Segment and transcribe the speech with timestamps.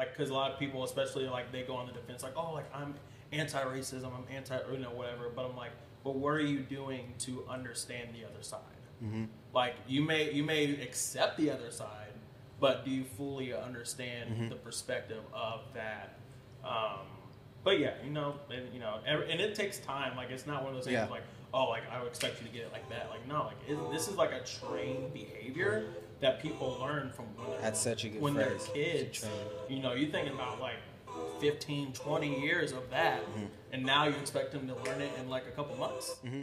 [0.00, 2.54] like because a lot of people, especially like they go on the defense, like oh,
[2.54, 2.94] like I'm
[3.32, 5.28] anti-racism, I'm anti, you know, whatever.
[5.36, 8.60] But I'm like, but what are you doing to understand the other side?
[9.04, 9.24] Mm-hmm.
[9.54, 12.14] Like you may you may accept the other side,
[12.60, 14.48] but do you fully understand Mm-hmm.
[14.48, 16.14] the perspective of that?
[16.64, 17.00] Um,
[17.62, 20.16] but yeah, you know, and, you know, every, and it takes time.
[20.16, 21.08] Like it's not one of those things Yeah.
[21.10, 23.10] like, oh, like I would expect you to get it like that.
[23.10, 25.84] Like no, like it, this is like a trained behavior
[26.20, 28.68] that people learn from when they're That's such a good when phrase.
[28.74, 29.26] they're kids.
[29.68, 30.76] You know, you're thinking about like
[31.40, 33.44] 15, 20 years of that, Mm-hmm.
[33.72, 36.16] and now you expect them to learn it in like a couple months.
[36.24, 36.42] Mm-hmm.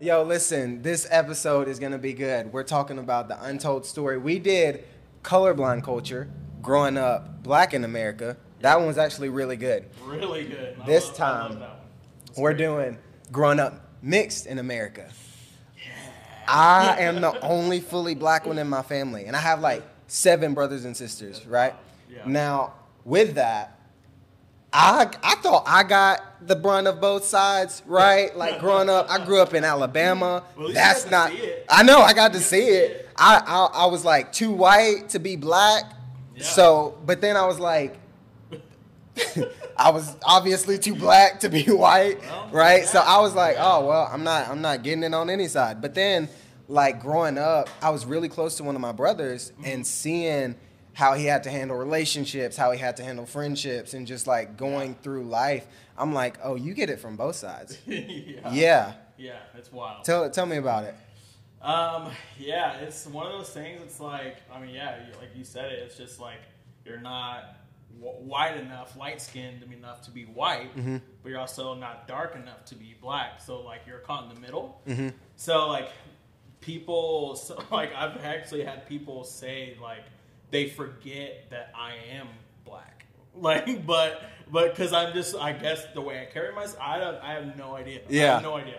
[0.00, 2.52] Yo, listen, this episode is gonna be good.
[2.52, 4.18] We're talking about the untold story.
[4.18, 4.84] We did
[5.22, 6.28] colorblind culture
[6.60, 8.36] growing up black in America.
[8.64, 9.84] That one was actually really good.
[10.06, 10.78] Really good.
[10.82, 11.78] I This love- time, that one.
[12.30, 12.64] It's We're great.
[12.64, 12.98] doing
[13.30, 15.06] growing up mixed in America.
[16.48, 20.54] I am the only fully black one in my family, and I have like seven
[20.54, 21.74] brothers and sisters, right?
[22.10, 22.22] Yeah.
[22.24, 22.72] Now,
[23.04, 23.78] with that,
[24.72, 28.34] I I thought I got the brunt of both sides, right?
[28.34, 30.42] Like growing up, I grew up in Alabama.
[30.56, 31.32] Well, at least you That's not.
[31.68, 33.10] I know I got to see it.
[33.14, 35.84] I, I I was like too white to be black,
[36.34, 36.44] Yeah.
[36.44, 38.00] so but then I was like.
[39.76, 42.84] I was obviously too black to be white, Well, right?
[42.84, 43.00] So.
[43.00, 45.80] I was like, oh well, I'm not I'm not getting it on any side.
[45.80, 46.28] But then
[46.68, 49.64] like growing up, I was really close to one of my brothers Mm-hmm.
[49.66, 50.54] and seeing
[50.94, 54.56] how he had to handle relationships, how he had to handle friendships and just like
[54.56, 55.66] going through life.
[55.98, 58.50] I'm like, "Oh, you get it from both sides." yeah.
[58.52, 58.92] yeah.
[59.16, 60.04] Yeah, it's wild.
[60.04, 60.94] Tell tell me about it.
[61.62, 63.80] Um, yeah, it's one of those things.
[63.82, 65.78] It's like, I mean, yeah, like you said it.
[65.84, 66.38] It's just like
[66.84, 67.56] you're not
[68.00, 70.96] white enough, light skinned enough to be white, Mm-hmm.
[71.22, 73.40] but you're also not dark enough to be black.
[73.40, 74.80] So like you're caught in the middle.
[74.86, 75.08] Mm-hmm.
[75.36, 75.90] So like
[76.60, 80.04] people, so, like I've actually had people say like
[80.50, 82.28] they forget that I am
[82.64, 82.90] black.
[83.36, 87.16] Like, but but because I'm just, I guess the way I carry myself, I don't,
[87.16, 87.98] I have no idea.
[87.98, 88.34] I Yeah.
[88.34, 88.78] have no idea.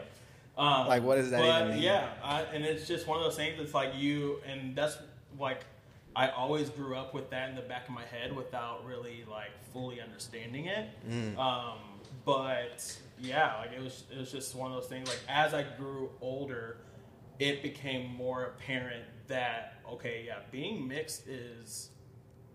[0.57, 1.83] Um, Like, what does that but, even mean?
[1.83, 3.59] Yeah, I, and it's just one of those things.
[3.59, 4.97] It's like you, and that's
[5.37, 5.65] like
[6.15, 9.51] I always grew up with that in the back of my head without really like
[9.73, 10.87] fully understanding it.
[11.09, 11.37] Mm.
[11.37, 11.77] Um,
[12.23, 15.07] but yeah, like it was it was just one of those things.
[15.07, 16.77] Like as I grew older,
[17.39, 21.89] it became more apparent that okay, yeah, being mixed is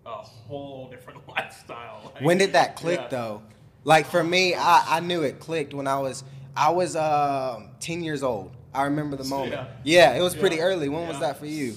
[0.07, 2.13] a whole different lifestyle.
[2.15, 3.09] Like, When did that click yeah.
[3.09, 3.43] though?
[3.85, 6.25] Like for me, I, I knew it clicked when I was
[6.57, 8.53] I was um, ten years old.
[8.73, 9.53] I remember the moment.
[9.53, 10.13] Yeah.
[10.13, 10.89] Yeah, it was pretty early.
[10.89, 11.75] When was that for you?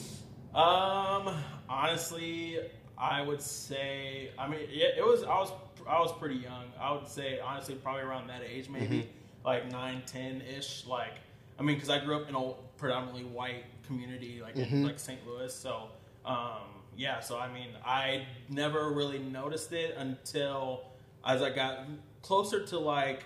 [0.53, 1.33] Um,
[1.73, 2.59] honestly,
[2.97, 4.31] I would say.
[4.37, 5.23] I mean, it, it was.
[5.23, 5.51] I was.
[5.87, 6.65] I was pretty young.
[6.79, 9.45] I would say honestly, probably around that age, maybe Mm-hmm.
[9.47, 10.85] like nine, ten ish.
[10.87, 11.13] Like,
[11.59, 14.75] I mean, because I grew up in a predominantly white community, like Mm-hmm.
[14.75, 15.19] in like St.
[15.27, 15.53] Louis.
[15.53, 15.89] So,
[16.25, 16.61] um,
[16.95, 17.19] yeah.
[17.19, 20.85] So I mean, I never really noticed it until
[21.25, 21.79] as I got
[22.21, 23.25] closer to like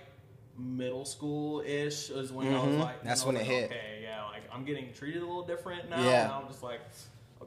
[0.57, 2.79] middle school ish is when I was Mhm.
[2.79, 3.65] like, That's when it like, hit.
[3.65, 6.01] Okay, yeah, like I'm getting treated a little different now.
[6.03, 6.23] Yeah.
[6.23, 6.79] And I'm just like,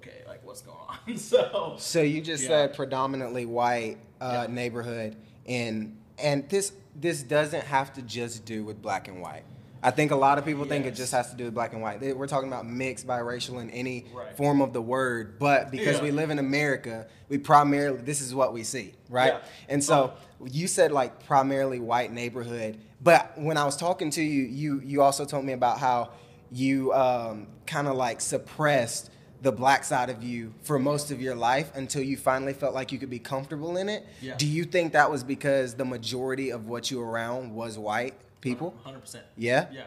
[0.01, 1.17] okay, like what's going on?
[1.17, 2.49] so So you just Yeah.
[2.49, 4.55] said predominantly white uh, Yeah.
[4.55, 5.17] neighborhood,
[5.47, 9.45] and and this this doesn't have to just do with black and white.
[9.83, 11.81] I think a lot of people think it just has to do with black and
[11.81, 12.03] white.
[12.15, 14.37] We're talking about mixed, biracial, in any Right.
[14.37, 15.39] form of the word.
[15.39, 16.03] But because Yeah.
[16.03, 19.35] we live in America, we primarily this is what we see, right?
[19.35, 19.41] Yeah.
[19.71, 20.13] And so
[20.45, 25.01] you said like primarily white neighborhood, but when I was talking to you, you you
[25.01, 26.11] also told me about how
[26.53, 29.11] you um, kind of like suppressed
[29.43, 32.93] the black side of you for most of your life until you finally felt like
[32.93, 34.07] you could be comfortable in it.
[34.21, 34.37] Yeah.
[34.37, 38.15] Do you think that was because the majority of what you were around was white
[38.43, 38.75] people?
[38.85, 39.25] hundred percent.
[39.37, 39.67] Yeah.
[39.73, 39.85] Yeah,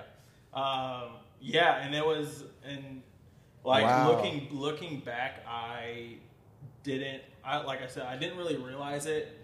[0.59, 1.09] um,
[1.41, 3.01] yeah, and it was and
[3.63, 4.11] like Wow.
[4.11, 6.15] looking looking back, I
[6.83, 7.21] didn't.
[7.45, 9.39] I like I said, I didn't really realize it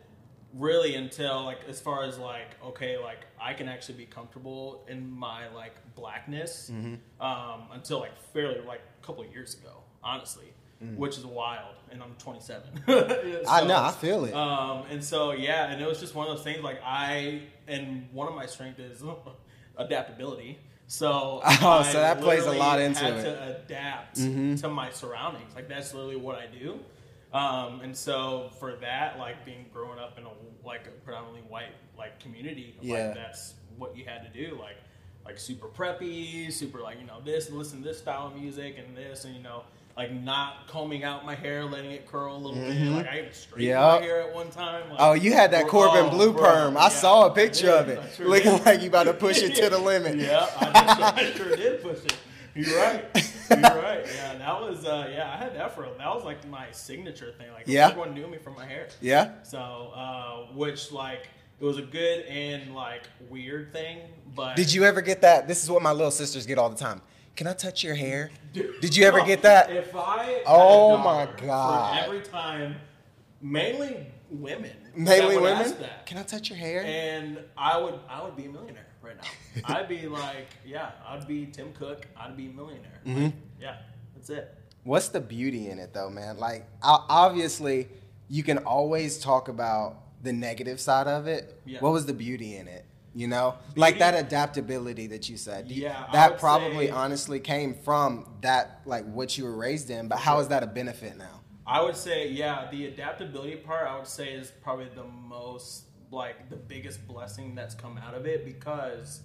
[0.55, 5.09] really until like as far as like okay, like I can actually be comfortable in
[5.11, 7.21] my like blackness Mm-hmm.
[7.23, 10.45] um, until like fairly like a couple of years ago, honestly.
[10.83, 10.95] Mm.
[10.95, 12.61] Which is wild, and I'm 27.
[12.87, 14.33] I So- know, I feel it.
[14.33, 16.63] um, and so yeah, and it was just one of those things.
[16.63, 19.03] Like I, and one of my strengths is
[19.77, 20.57] adaptability.
[20.87, 23.23] So Oh, so I that plays a lot into had it.
[23.23, 24.59] To adapt Mhm.
[24.61, 25.53] to my surroundings.
[25.55, 26.79] Like that's literally what I do.
[27.31, 30.29] Um, and so for that, like being growing up in a
[30.65, 33.07] like a predominantly white like community, Yeah.
[33.07, 34.55] like that's what you had to do.
[34.59, 34.77] Like
[35.25, 38.95] like super preppy, super like you know this, listen to this style of music and
[38.97, 39.63] this, and you know
[39.99, 42.69] like not combing out my hair, letting it curl a little Mhm.
[42.69, 42.91] bit.
[42.95, 43.99] Like I even straightened Yep.
[43.99, 44.89] my hair at one time.
[44.89, 46.77] Like, Oh, you had that Corbin oh, Bleu bro, perm.
[46.77, 48.65] I saw a picture of it, looking did.
[48.65, 50.15] like you about to push it to the limit.
[50.15, 52.15] yeah, I, just, I sure did push it.
[52.55, 53.03] You're right.
[53.49, 54.05] You're right.
[54.15, 55.33] Yeah, that was uh, yeah.
[55.33, 57.47] I had that for that was like my signature thing.
[57.53, 57.89] Like Yeah.
[57.89, 58.87] everyone knew me from my hair.
[59.01, 59.31] Yeah.
[59.43, 61.27] So, uh, which like
[61.59, 63.99] it was a good and like weird thing,
[64.33, 65.45] but Did you ever get that?
[65.45, 67.01] This is what my little sisters get all the time.
[67.35, 68.31] Can I touch your hair?
[68.53, 69.71] Did you ever get that?
[69.71, 72.03] If I Oh my God.
[72.03, 72.75] Every time,
[73.41, 75.73] mainly women, Mainly women.
[75.79, 76.05] that.
[76.05, 76.83] Can I touch your hair?
[76.85, 79.63] and I would I would be a millionaire right now.
[79.75, 82.05] I'd be like, yeah, I'd be Tim Cook.
[82.17, 82.99] I'd be a millionaire.
[83.05, 83.23] Mhm.
[83.23, 83.77] Like, yeah,
[84.15, 84.55] that's it.
[84.83, 86.37] What's the beauty in it though, man?
[86.37, 87.87] Like obviously
[88.27, 91.59] you can always talk about the negative side of it.
[91.65, 91.79] Yeah.
[91.79, 92.85] What was the beauty in it?
[93.15, 97.73] You know, like that adaptability that you said you, yeah, that probably say- honestly came
[97.73, 100.07] from that, like what you were raised in.
[100.07, 101.39] But how is that a benefit now?
[101.69, 106.49] I would say, yeah, the adaptability part, I would say, is probably the most, like,
[106.49, 109.21] the biggest blessing that's come out of it because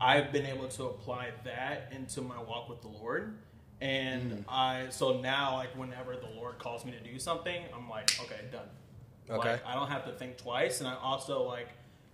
[0.00, 3.38] I've been able to apply that into my walk with the Lord.
[3.80, 4.44] And mm.
[4.48, 8.42] I, so now, like, whenever the Lord calls me to do something, I'm like, okay,
[8.52, 8.68] done.
[9.28, 9.52] Okay.
[9.52, 10.78] Like, I don't have to think twice.
[10.78, 11.70] And I also, like,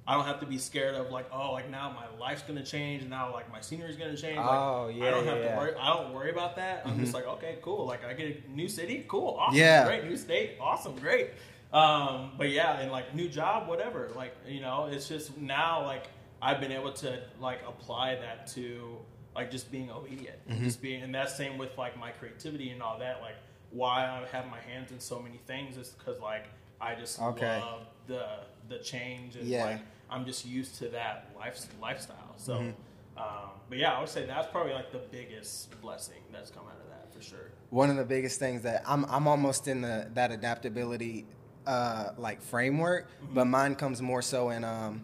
[0.07, 3.01] I don't have to be scared of, like, oh, like, now my life's to change.
[3.03, 4.37] And now, like, my scenery's to change.
[4.37, 5.53] Like, Oh, yeah, I don't have yeah.
[5.53, 5.75] to worry.
[5.81, 6.83] I don't worry about that.
[6.85, 7.87] I'm just like, okay, cool.
[7.87, 9.07] Like, I get a new city.
[9.09, 9.37] Cool.
[9.41, 9.57] Awesome.
[9.59, 9.87] Yeah.
[9.87, 10.05] Great.
[10.05, 10.59] New state.
[10.61, 10.97] Awesome.
[10.97, 11.31] Great.
[11.73, 14.11] Um, but yeah, and like new job, whatever.
[14.15, 16.05] Like, you know, it's just now, like,
[16.41, 18.97] I've been able to, like, apply that to,
[19.35, 20.37] like, just being obedient.
[20.49, 20.65] Mm-hmm.
[20.65, 23.23] Just being, and that's same with, like, my creativity and all that.
[23.23, 23.37] Like,
[23.71, 26.45] why I have my hands in so many things is because, like,
[26.81, 27.59] I just Okay.
[27.59, 28.27] love the
[28.69, 29.65] the change and Yeah.
[29.65, 29.81] like
[30.11, 32.35] I'm just used to that life, lifestyle.
[32.37, 33.19] So, Mm-hmm.
[33.23, 36.81] um, but yeah, I would say that's probably like the biggest blessing that's come out
[36.81, 37.51] of that for sure.
[37.71, 41.27] one of the biggest things that I'm I'm almost in the that adaptability
[41.67, 43.35] uh, like framework, Mm-hmm.
[43.35, 45.03] but mine comes more so in um,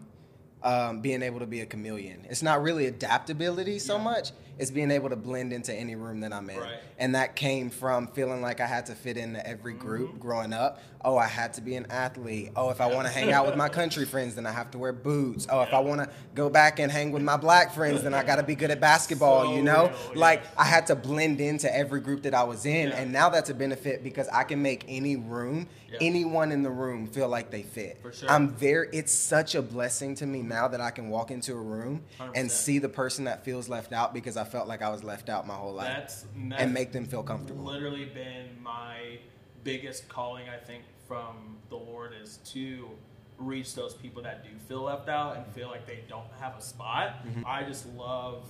[0.63, 2.25] um, being able to be a chameleon.
[2.29, 4.03] It's not really adaptability so Yeah.
[4.03, 6.59] much; it's being able to blend into any room that I'm in.
[6.59, 6.79] Right.
[6.99, 10.19] And that came from feeling like I had to fit into every group Mhm.
[10.19, 10.79] growing up.
[11.03, 12.51] Oh, I had to be an athlete.
[12.55, 14.77] Oh, if I want to hang out with my country friends, then I have to
[14.77, 15.47] wear boots.
[15.49, 18.23] Oh, if I want to go back and hang with my black friends, then I
[18.23, 19.45] got to be good at basketball.
[19.45, 20.43] So you know, real, like.
[20.57, 22.97] I had to blend into every group that I was in, Yeah.
[22.97, 25.97] and now that's a benefit because I can make any room, Yeah.
[26.01, 27.97] anyone in the room feel like they fit.
[28.03, 28.29] For sure.
[28.29, 28.87] I'm very.
[28.93, 32.47] It's such a blessing to me now that I can walk into a room and
[32.47, 32.51] 100%.
[32.51, 35.47] see the person that feels left out because I felt like I was left out
[35.47, 37.63] my whole life, That's, that's and make them feel comfortable.
[37.63, 39.19] literally been my
[39.63, 40.49] biggest calling.
[40.49, 42.89] I think from the Lord is to
[43.37, 46.61] reach those people that do feel left out and feel like they don't have a
[46.61, 47.25] spot.
[47.25, 47.43] Mm-hmm.
[47.45, 48.47] I just love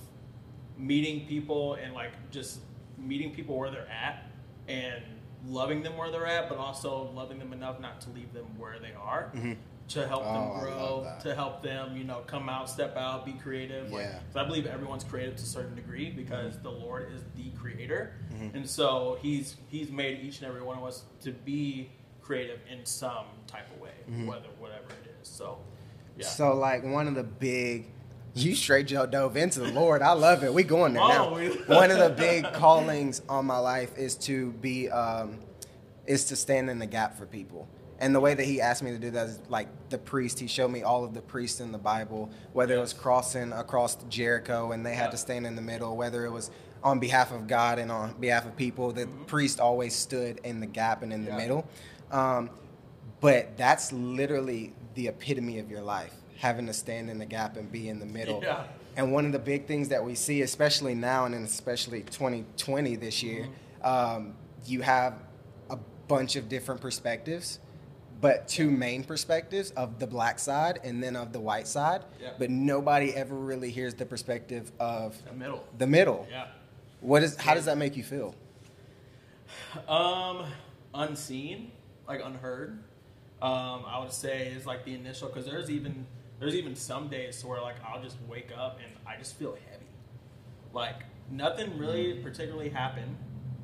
[0.76, 2.60] meeting people and like just
[2.98, 4.30] meeting people where they're at
[4.68, 5.02] and
[5.46, 8.78] loving them where they're at, but also loving them enough not to leave them where
[8.78, 9.32] they are.
[9.88, 13.32] To help Oh, them grow, to help them, you know, come out, step out, be
[13.32, 13.90] creative.
[13.92, 14.12] Like, Yeah.
[14.28, 18.14] 'cause I believe everyone's creative to a certain degree because the Lord is the creator,
[18.32, 18.56] Mm-hmm.
[18.56, 21.90] and so He's He's made each and every one of us to be
[22.22, 23.90] creative in some type of way,
[24.24, 25.28] whether whatever it is.
[25.28, 25.58] So,
[26.16, 26.24] yeah.
[26.26, 26.36] Mm-hmm.
[26.36, 27.90] So like one of the big
[28.34, 30.02] you straight dove into the Lord.
[30.02, 30.52] I love it.
[30.54, 31.30] We going there now.
[31.66, 35.38] One of the big callings on my life is to be um,
[36.06, 37.68] is to stand in the gap for people.
[37.98, 40.40] And the way that he asked me to do that is like the priest.
[40.40, 43.96] He showed me all of the priests in the Bible, whether it was crossing across
[44.08, 45.10] Jericho and they had Yeah.
[45.10, 46.50] to stand in the middle, whether it was
[46.82, 48.90] on behalf of God and on behalf of people.
[48.92, 51.38] The priest always stood in the gap and in the Mm-hmm.
[51.38, 51.68] Middle.
[52.10, 52.50] Um,
[53.20, 56.12] but that's literally the epitome of your life,
[56.42, 58.40] having to stand in the gap and be in the middle.
[58.42, 58.64] Yeah.
[58.96, 63.22] And one of the big things that we see, especially now and especially 2020 this
[63.22, 63.46] year,
[63.84, 63.86] Mm-hmm.
[63.86, 64.34] um,
[64.66, 65.14] you have
[65.70, 67.60] a bunch of different perspectives,
[68.20, 72.02] but two main perspectives of the black side and then of the white side.
[72.20, 72.30] Yeah.
[72.36, 75.64] But nobody ever really hears the perspective of the middle.
[75.78, 76.26] the middle.
[76.28, 76.48] Yeah.
[77.00, 77.36] What is?
[77.36, 78.34] How does that make you feel?
[79.88, 80.44] Um,
[80.92, 81.70] unseen,
[82.08, 82.82] like unheard.
[83.40, 86.06] Um, I would say is like the initial because there's even
[86.40, 89.86] there's even some days where like I'll just wake up and I just feel heavy,
[90.72, 93.16] like nothing really particularly happened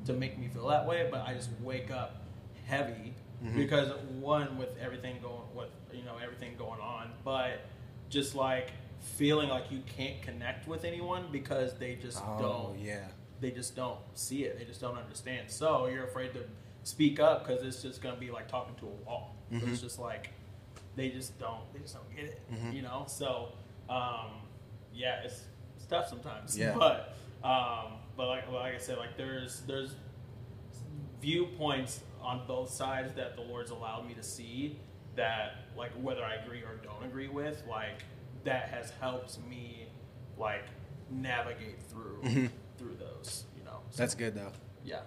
[0.05, 2.23] to make me feel that way, but I just wake up
[2.65, 3.13] heavy
[3.55, 7.61] because one with everything going with you know everything going on, but
[8.09, 13.07] just like feeling like you can't connect with anyone because they just Oh don't yeah.
[13.39, 14.57] they just don't see it.
[14.59, 15.49] They just don't understand.
[15.49, 16.41] So you're afraid to
[16.83, 19.35] speak up because it's just gonna be like talking to a wall.
[19.53, 19.71] Mm-hmm.
[19.71, 20.31] it's just like
[20.99, 22.41] they just don't they just don't get it.
[22.73, 23.05] You know.
[23.07, 23.53] So
[23.89, 24.31] um,
[24.93, 25.43] yeah, it's,
[25.77, 26.57] it's tough sometimes.
[26.57, 26.75] Yeah.
[26.77, 29.95] But um, but like like I said, like there's there's
[31.21, 34.77] viewpoints on both sides that the Lord's allowed me to see
[35.15, 38.03] that like whether I agree or don't agree with, like
[38.43, 39.87] that has helped me
[40.37, 40.65] like
[41.09, 42.49] navigate through Mhm.
[42.77, 43.45] through those.
[43.57, 43.79] You know.
[43.91, 44.51] So, That's good though.
[44.83, 45.01] Yeah.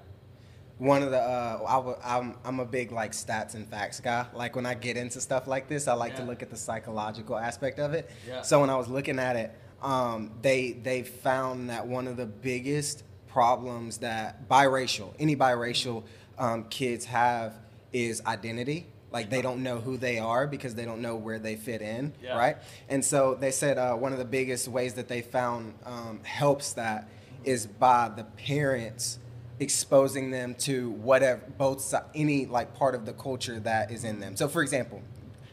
[0.82, 4.26] One of the uh, I w- I'm I'm a big like stats and facts guy.
[4.34, 7.38] Like when I get into stuff like this, I like to look at the psychological
[7.38, 8.10] aspect of it.
[8.26, 8.42] Yeah.
[8.42, 12.26] So when I was looking at it, um, they they found that one of the
[12.26, 16.02] biggest problems that biracial any biracial
[16.36, 17.54] um, kids have
[17.92, 18.86] is identity.
[19.12, 22.12] Like they don't know who they are because they don't know where they fit in,
[22.20, 22.36] Yeah.
[22.36, 22.56] right?
[22.88, 26.72] And so they said uh, one of the biggest ways that they found um, helps
[26.72, 27.08] that
[27.44, 29.18] is by the parents
[29.62, 34.36] exposing them to whatever both any like part of the culture that is in them.
[34.36, 35.00] So, for example,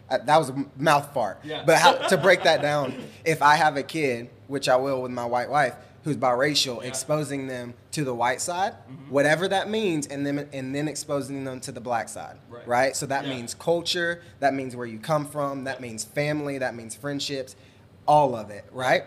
[0.10, 1.40] uh, that was a mouth fart.
[1.44, 1.64] Yeah.
[1.66, 5.12] But how, to break that down, if I have a kid, which I will with
[5.12, 6.88] my white wife, who's biracial, Yeah.
[6.88, 9.10] exposing them to the white side, Mhm.
[9.12, 12.96] whatever that means, and then and then exposing them to the black side, Right.
[12.96, 13.36] So that Yeah.
[13.36, 17.56] means culture, that means where you come from, that means family, that means friendships,
[18.08, 19.04] all of it, right?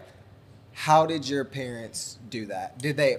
[0.72, 2.78] How did your parents do that?
[2.78, 3.18] Did they?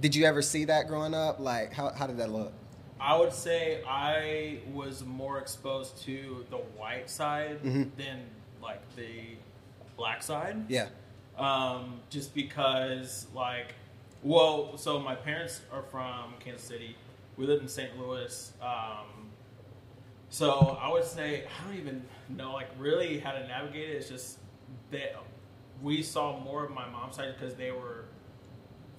[0.00, 1.40] Did you ever see that growing up?
[1.40, 2.52] Like, how, how did that look?
[3.00, 7.90] I would say I was more exposed to the white side Mhm.
[7.96, 8.20] than
[8.62, 9.36] like the
[9.96, 10.64] black side.
[10.68, 10.88] Yeah.
[11.38, 13.74] Um, just because, like,
[14.22, 16.96] well, so my parents are from Kansas City.
[17.36, 17.98] We lived in St.
[17.98, 18.52] Louis.
[18.62, 19.30] Um,
[20.30, 23.96] so I would say I don't even know like really how to navigate it.
[23.96, 24.38] It's just
[24.90, 25.16] that
[25.82, 28.06] we saw more of my mom's side because they were,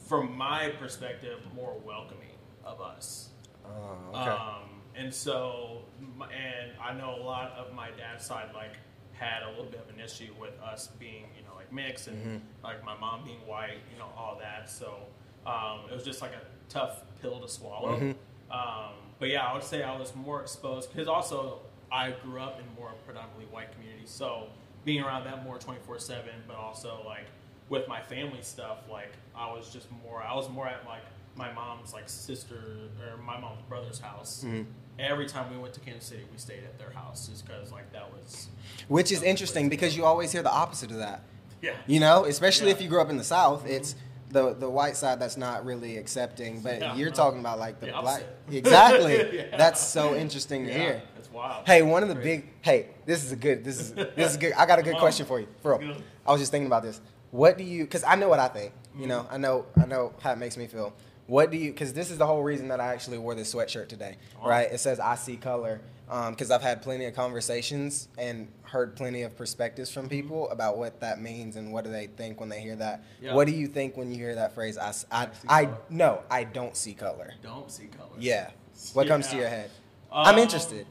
[0.07, 3.29] from my perspective, more welcoming of us.
[3.65, 5.83] Oh, Um, and so,
[6.21, 8.73] and I know a lot of my dad's side like
[9.11, 12.41] had a little bit of an issue with us being, you know, like mixed and
[12.41, 12.63] Mhm.
[12.63, 14.69] like my mom being white, you know, all that.
[14.69, 14.99] So
[15.45, 17.97] um, it was just like a tough pill to swallow.
[17.99, 18.15] Mhm.
[18.51, 21.61] Um, but yeah, I would say I was more exposed because also
[21.91, 24.49] I grew up in more predominantly white communities, so
[24.85, 27.27] being around that more twenty four seven, but also like
[27.69, 31.01] with my family stuff, like I was just more, I was more at like
[31.35, 32.55] my mom's like sister
[33.01, 34.43] or my mom's brother's house.
[34.45, 34.65] Mhm.
[34.99, 37.91] Every time we went to Kansas City, we stayed at their house just because like
[37.93, 38.47] that was
[38.87, 41.21] Which is interesting because you always hear the opposite of that.
[41.61, 42.73] yeah You know, especially Yeah.
[42.75, 43.95] if you grew up in the South, it's
[44.29, 46.61] the the white side that's not really accepting.
[46.61, 47.15] But Yeah, you're no.
[47.15, 48.23] talking about like the The black.
[48.51, 49.37] Exactly.
[49.37, 49.55] Yeah.
[49.57, 51.01] That's so interesting to hear.
[51.17, 51.65] It's wild.
[51.67, 52.37] Hey, one of the Crazy.
[52.37, 52.49] big.
[52.61, 53.63] Hey, this is a good.
[53.63, 54.53] This is this is good.
[54.53, 55.95] I got a good question for you, for real.
[56.25, 56.99] I was just thinking about this.
[57.31, 57.83] What do you?
[57.83, 58.73] Because I know what I think.
[58.97, 59.07] You Mhm.
[59.09, 60.93] know, I know I know how it makes me feel.
[61.27, 61.71] What do you?
[61.71, 64.15] Because this is the whole reason that I actually wore this sweatshirt today.
[64.41, 64.47] Oh.
[64.47, 64.71] Right?
[64.71, 65.81] It says I see color.
[66.29, 71.01] Because I've had plenty of conversations and heard plenty of perspectives from people about what
[71.01, 73.03] that means and what do they think when they hear that.
[73.19, 73.33] Yeah.
[73.33, 74.77] What do you think when you hear that phrase?
[74.77, 75.25] I, see I-
[75.65, 75.77] color.
[75.89, 77.33] no, I don't see color.
[77.43, 78.09] don't see color.
[78.17, 78.51] Yeah.
[78.93, 79.69] What comes to your head?
[80.09, 80.87] Um, I'm interested.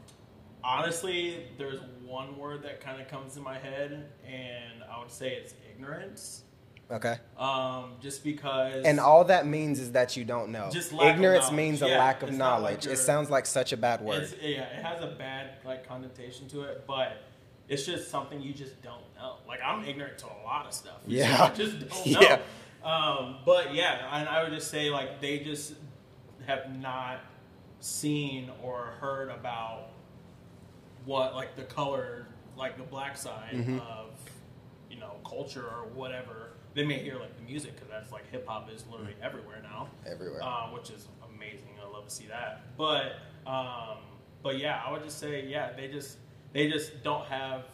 [0.67, 5.33] Honestly, there's one word that kind of comes to my head, and I would say
[5.35, 6.43] it's ignorance.
[6.91, 7.17] Okay.
[7.39, 8.85] Um, just because.
[8.85, 10.69] And all that means is that you don't know.
[10.73, 11.57] Just Ignorance knowledge.
[11.57, 12.87] means a Yeah, lack of not like knowledge.
[12.87, 14.23] it sounds like such a bad word.
[14.25, 17.23] It's, yeah, it has a bad like connotation to it, but
[17.69, 19.37] it's just something you just don't know.
[19.49, 20.99] Like I'm ignorant to a lot of stuff.
[21.07, 21.45] Yeah.
[21.45, 22.21] I just don't know.
[22.21, 22.39] Yeah.
[22.85, 25.75] Um, but yeah, and I would just say like they just
[26.47, 27.19] have not
[27.81, 29.89] seen or heard about
[31.07, 33.81] what like the color, like the black side Mhm.
[33.81, 34.11] of
[34.91, 36.51] you know culture or whatever.
[36.75, 39.23] They may hear like the music because that's like hip hop is literally Mm.
[39.23, 40.43] everywhere now Everywhere.
[40.43, 41.79] um, which is amazing.
[41.83, 42.77] I love to see that.
[42.77, 43.15] But
[43.47, 43.99] um,
[44.43, 46.19] but yeah, I would just say yeah, they just
[46.53, 47.65] they just don't have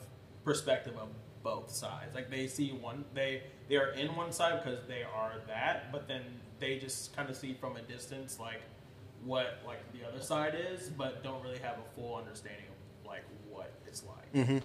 [0.44, 1.08] perspective of
[1.42, 2.14] both sides.
[2.14, 6.06] Like they see one, they they are in one side because they are that, but
[6.06, 6.22] then
[6.60, 8.60] they just kind of see from a distance like
[9.24, 12.81] what like the other side is, but don't really have a full understanding of
[13.12, 14.58] like what it's like hmm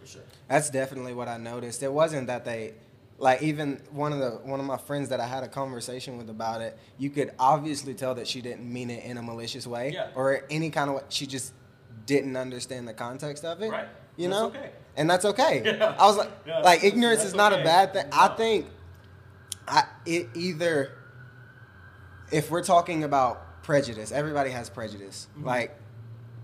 [0.00, 0.22] for sure.
[0.48, 1.82] That's definitely what I noticed.
[1.82, 2.74] It wasn't that they,
[3.18, 6.30] like even one of the one of my friends that I had a conversation with
[6.30, 6.78] about it.
[6.98, 10.08] You could obviously tell that she didn't mean it in a malicious way Yeah.
[10.14, 11.02] or any kind of way.
[11.08, 11.52] She just
[12.06, 13.70] didn't understand the context of it.
[13.70, 13.88] Right.
[14.16, 14.46] You That's know.
[14.48, 14.70] okay.
[14.96, 15.62] And that's okay.
[15.78, 15.96] Yeah.
[15.98, 18.06] I was like, Yeah, like ignorance that's is not a bad thing.
[18.12, 18.66] I think,
[19.66, 20.92] I it either.
[22.30, 25.26] If we're talking about prejudice, everybody has prejudice.
[25.38, 25.44] Mhm.
[25.44, 25.76] Like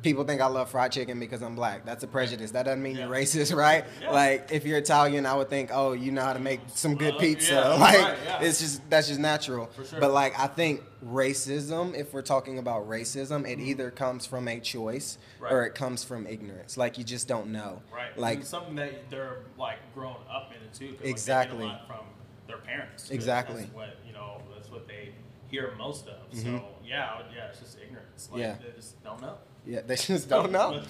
[0.04, 1.84] people think I love fried chicken because I'm black.
[1.84, 2.52] That's a prejudice.
[2.52, 3.84] That doesn't mean you're racist, right?
[4.00, 4.10] Yeah.
[4.10, 7.14] Like if you're Italian, I would think, oh, you know how to make some good
[7.14, 7.54] Uh, pizza.
[7.54, 8.42] yeah, like right, yeah.
[8.42, 9.68] it's just that's just natural.
[9.88, 9.98] Sure.
[9.98, 14.60] But like I think racism, if we're talking about racism, it either comes from a
[14.60, 15.52] choice Right.
[15.52, 16.76] or it comes from ignorance.
[16.76, 17.82] Like you just don't know.
[17.92, 18.16] Right.
[18.16, 20.86] Like and something that they're like grown up in it too.
[20.88, 21.64] 'cause, like, they get Exactly.
[21.66, 22.00] lot from
[22.46, 23.10] their parents.
[23.10, 23.62] Exactly.
[23.62, 24.40] That's what you know.
[24.54, 25.12] That's what they
[25.54, 26.30] hear most of.
[26.32, 26.42] Mhm.
[26.42, 28.28] So yeah, yeah, it's just ignorance.
[28.30, 28.56] Like, Yeah.
[28.64, 29.36] they just don't know.
[29.66, 30.82] Yeah, they just don't know.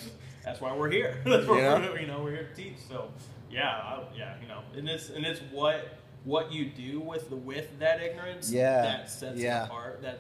[0.45, 1.21] That's why we're here.
[1.25, 1.91] That's why You know?
[1.93, 2.79] we're, you know we're here to teach.
[2.89, 3.11] So
[3.51, 7.37] yeah, I, yeah, you know, and it's and it's what what you do with the
[7.37, 8.51] with that ignorance.
[8.51, 8.83] Yeah.
[8.83, 9.63] that sets Yeah.
[9.63, 10.03] it apart.
[10.03, 10.19] That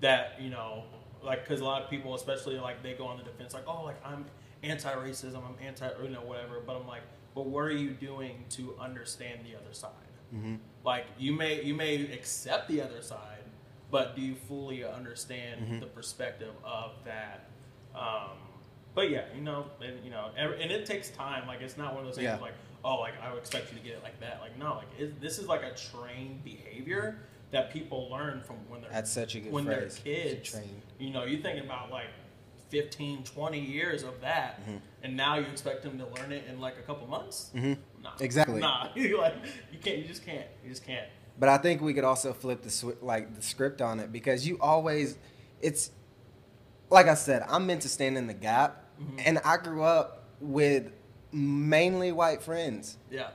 [0.00, 0.84] that you know,
[1.22, 3.84] like because a lot of people, especially like they go on the defense, like oh,
[3.84, 4.24] like I'm
[4.62, 6.60] anti-racism, I'm anti, you know, whatever.
[6.66, 7.02] But I'm like,
[7.34, 9.90] but what are you doing to understand the other side?
[10.34, 10.58] Mhm.
[10.84, 13.33] Like you may you may accept the other side,
[13.94, 15.78] but do you fully understand Mhm.
[15.78, 17.44] the perspective of that?
[17.94, 18.38] Um,
[18.92, 21.46] but yeah, you know, and you know, every, and it takes time.
[21.46, 22.38] Like it's not one of those things Yeah.
[22.38, 24.40] like, oh, like I would expect you to get it like that.
[24.40, 27.20] Like no, like it, this is like a trained behavior
[27.52, 30.00] that people learn from when they're That's such a good when phrase.
[30.02, 30.50] they're kids.
[30.50, 30.82] Trained.
[30.98, 32.08] You know, you think about like
[32.70, 34.80] 15, 20 years of that, Mhm.
[35.04, 37.52] and now you expect them to learn it in like a couple months.
[37.54, 37.78] Mhm.
[38.02, 38.58] Nah, Exactly.
[38.60, 39.36] Nah, you like
[39.70, 39.98] you can't.
[39.98, 40.48] You just can't.
[40.64, 41.06] You just can't.
[41.38, 44.46] But I think we could also flip the swi- like the script on it because
[44.46, 45.16] you always,
[45.60, 45.90] it's
[46.90, 49.22] like I said, I'm meant to stand in the gap, Mhm.
[49.26, 50.92] and I grew up with
[51.32, 52.96] mainly white friends.
[53.10, 53.30] Yeah.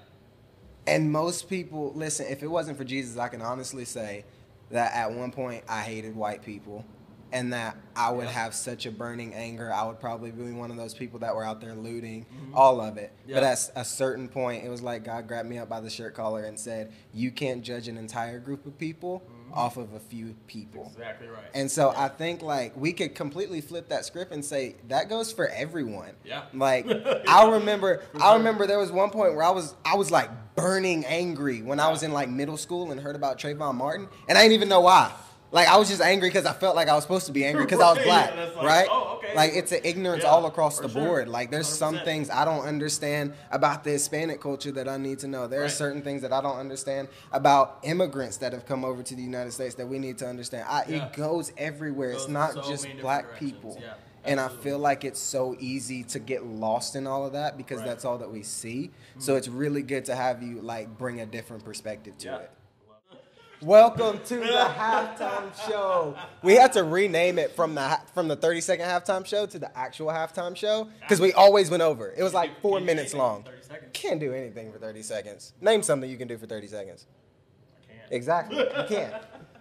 [0.88, 4.24] And most people, listen, if it wasn't for Jesus, I can honestly say
[4.72, 6.86] that at one point I hated white people
[7.32, 8.32] and that I would Yeah.
[8.32, 9.72] have such a burning anger.
[9.74, 12.56] I would probably be one of those people that were out there looting, Mhm.
[12.56, 13.12] all of it.
[13.28, 16.14] But at a certain point, it was like God grabbed me up by the shirt
[16.16, 19.22] collar and said, You can't judge an entire group of people
[19.52, 19.58] Mhm.
[19.58, 20.88] off of a few people.
[20.94, 21.44] Exactly right.
[21.54, 22.04] And so yeah.
[22.06, 26.12] I think like we could completely flip that script and say that goes for everyone.
[26.24, 26.44] Yeah.
[26.54, 26.86] Like.
[27.28, 31.06] I remember I remember there was one point where I was I was like burning
[31.06, 34.42] angry when I was in like middle school and heard about Trayvon Martin and I
[34.42, 35.12] didn't even know why.
[35.52, 37.66] Like I was just angry because I felt like I was supposed to be angry
[37.66, 38.88] because I was black, yeah, like, right?
[38.92, 39.36] oh, okay.
[39.36, 41.04] Like it's an ignorance Yeah, all across the sure.
[41.04, 41.28] board.
[41.28, 42.04] Like there's some 100%.
[42.06, 45.48] things I don't understand about the Hispanic culture that I need to know.
[45.48, 49.16] There are certain things that I don't understand about immigrants that have come over to
[49.16, 50.66] the United States that we need to understand.
[50.70, 51.06] I, Yeah.
[51.08, 52.12] It goes everywhere.
[52.12, 53.82] Goes it's not so just black people.
[54.26, 57.78] And I feel like it's so easy to get lost in all of that because
[57.78, 57.86] Right.
[57.86, 57.90] Mm-hmm.
[57.90, 58.92] that's all that we see.
[59.18, 62.52] So it's really good to have you like bring a different perspective to it.
[63.62, 64.46] Welcome to the
[64.78, 66.16] halftime show.
[66.42, 69.78] We had to rename it from the from the 30 second halftime show to the
[69.78, 72.14] actual halftime show because we always went over.
[72.16, 73.40] It was like four minutes long.
[73.40, 73.90] in 30 seconds?
[73.92, 75.54] Can't do anything for 30 seconds.
[75.60, 77.06] Name something you can do for 30 seconds.
[77.90, 78.12] I can't.
[78.14, 78.58] Exactly.
[78.60, 79.14] You can't.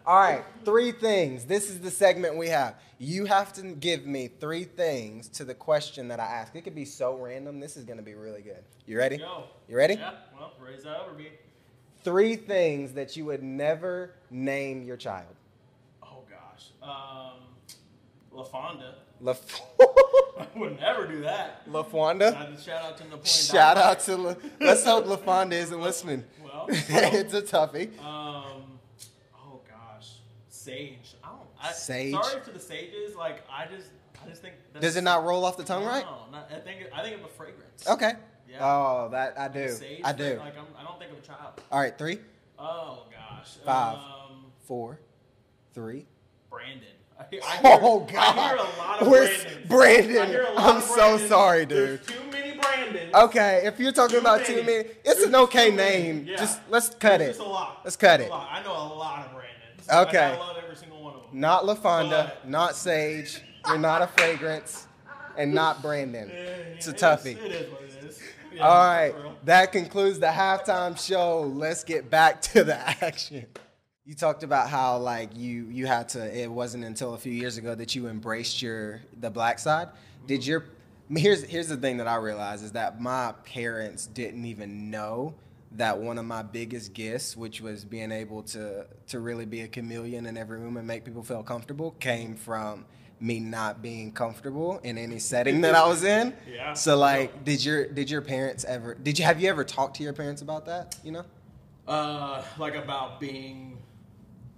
[0.06, 1.44] All right, three things.
[1.44, 2.76] This is the segment we have.
[2.98, 6.54] You have to give me three things to the question that I ask.
[6.54, 7.61] It could be so random.
[7.61, 8.62] This is going to be really good.
[8.87, 9.18] You ready?
[9.18, 9.44] Go.
[9.68, 9.94] You ready?
[9.94, 10.12] Yeah.
[10.38, 11.28] Well, raise that over me.
[12.08, 15.34] Three things that you would never name your child.
[16.02, 16.70] Oh gosh.
[16.82, 17.42] Um,
[18.34, 18.94] LaFonda.
[19.20, 19.60] Laf-
[20.38, 21.70] I would never do that.
[21.70, 22.64] LaFonda?
[22.64, 23.24] Shout out to Napoleon.
[23.26, 24.16] Shout out to.
[24.16, 26.24] La- Let's hope LaFonda isn't listening.
[26.42, 27.90] Well, it's a toughie.
[28.00, 28.62] Um.
[29.36, 30.12] Oh gosh,
[30.48, 31.14] sage.
[31.22, 31.40] I don't.
[31.62, 32.14] I, Sage?
[32.14, 33.14] Sorry to the sages.
[33.16, 33.88] Like I just,
[34.24, 34.54] I just think.
[34.72, 36.04] That's, Does it not roll off the tongue right?
[36.06, 36.86] No, not, I think.
[36.94, 37.86] I think of a fragrance.
[37.86, 38.12] Okay.
[38.48, 38.58] Yeah.
[38.64, 39.68] Oh, that I do.
[39.70, 40.38] sage I do.
[40.38, 41.61] Like I'm, I don't think of a child.
[41.70, 42.18] All right, three,
[42.58, 43.54] Oh gosh.
[43.64, 43.96] Five.
[43.98, 44.98] Um, four,
[45.74, 46.06] three.
[46.50, 46.88] Brandon.
[47.18, 47.40] I I hear,
[47.82, 48.38] Oh God!
[48.38, 49.68] I hear a lot of Brandons.
[49.68, 50.18] Brandon?
[50.22, 52.00] I hear a lot I'm so sorry, dude.
[52.00, 53.12] There's too many Brandons.
[53.14, 54.66] Okay, if you're talking Too about too many.
[54.78, 56.26] many, it's an okay name.
[56.26, 56.37] Yeah.
[56.37, 57.38] Just let's cut It's it.
[57.38, 57.80] just a lot.
[57.84, 58.30] Let's cut it.
[58.32, 60.08] I know a lot of Brandons.
[60.08, 60.18] Okay.
[60.34, 61.40] I love every single one of them.
[61.40, 63.42] Not LaFonda, But- not Sage.
[63.66, 64.87] You're not a fragrance,
[65.37, 66.28] and not Brandon.
[66.32, 66.37] Yeah,
[66.76, 67.37] It's a it is- toughie.
[67.44, 68.22] It is what it is.
[68.52, 71.42] Yeah, All right, that concludes the halftime show.
[71.42, 73.46] Let's get back to the action.
[74.04, 76.42] You talked about how like you you had to.
[76.42, 79.88] It wasn't until a few years ago that you embraced your the black side.
[80.26, 80.64] Did your
[81.14, 85.34] here's here's the thing that I realized is that my parents didn't even know
[85.72, 89.68] that one of my biggest gifts, which was being able to to really be a
[89.68, 92.87] chameleon in every room and make people feel comfortable, came from
[93.20, 96.35] me not being comfortable in any setting that I was in.
[96.52, 96.72] Yeah.
[96.74, 98.94] So like, did your did your parents ever?
[98.94, 100.96] Did you have you ever talked to your parents about that?
[101.04, 101.24] You know?
[101.87, 103.78] Uh, like about being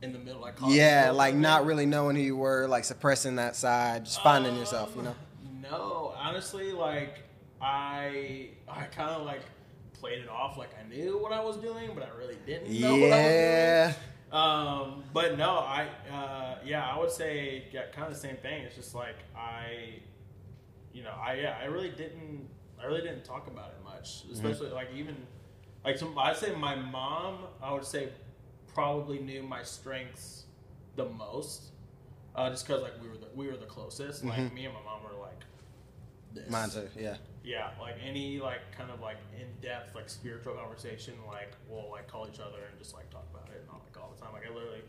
[0.02, 3.54] in the middle, like Yeah, like not really knowing who you were, like suppressing that
[3.56, 4.92] side, just finding yourself.
[4.96, 5.10] You know?
[5.10, 7.22] Um, No, honestly, like
[7.60, 9.42] I, I kind of like
[9.92, 12.96] played it off like I knew what I was doing, but I really didn't know
[12.96, 13.94] what I was doing.
[14.32, 18.62] Um, but no, I uh, yeah, I would say yeah, kind of the same thing.
[18.62, 19.94] It's just like I,
[20.92, 22.48] you know, I yeah, I really didn't,
[22.80, 25.16] I really didn't talk about it much, especially like even
[25.84, 28.10] like some, I'd say my mom, I would say
[28.72, 30.44] probably knew my strengths
[30.94, 31.72] the most,
[32.36, 34.24] uh, just because like we were the we were the closest.
[34.24, 34.54] Like Mhm.
[34.54, 35.40] me and my mom were like
[36.34, 36.48] this.
[36.50, 36.88] Mine too.
[36.96, 37.16] Yeah.
[37.42, 42.06] Yeah, like any like kind of like in depth like spiritual conversation, like we'll like
[42.06, 44.34] call each other and just like talk about it and all, like all the time.
[44.34, 44.82] Like I literally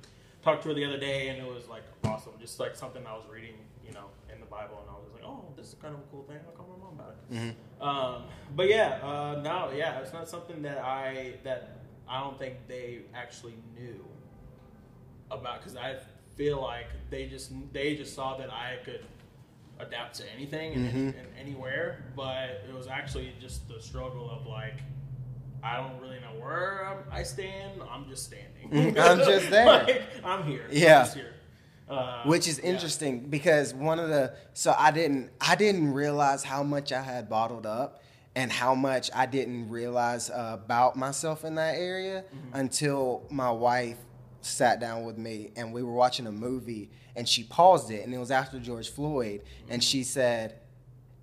[0.44, 3.14] talked to her the other day and it was like awesome, just like something I
[3.14, 5.94] was reading, you know, in the Bible and I was like, oh, this is kind
[5.94, 6.38] of a cool thing.
[6.48, 7.34] I'll call my mom about it.
[7.34, 7.82] Mm-hmm.
[7.88, 8.24] Um,
[8.56, 11.78] but yeah, uh, no, yeah, it's not something that I that
[12.08, 14.04] I don't think they actually knew
[15.30, 15.98] about because I
[16.36, 19.06] feel like they just they just saw that I could
[19.80, 21.20] adapt to anything and, Mhm.
[21.20, 24.80] and anywhere, but it was actually just the struggle of like.
[25.64, 27.82] I don't really know where I'm, I stand.
[27.90, 28.98] I'm just standing.
[29.00, 29.66] I'm just there.
[29.66, 30.66] Like, I'm here.
[30.70, 31.00] I'm Yeah.
[31.04, 31.34] just here.
[31.90, 32.70] Uh, which is yeah.
[32.70, 37.28] interesting because one of the so I didn't I didn't realize how much I had
[37.30, 38.02] bottled up
[38.34, 42.56] and how much I didn't realize uh, about myself in that area Mm-hmm.
[42.56, 43.98] until my wife
[44.40, 48.14] sat down with me and we were watching a movie and she paused it and
[48.14, 49.74] it was after George Floyd Mm-hmm.
[49.74, 50.60] and she said